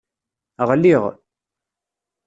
Ɣliɣ 0.69 1.03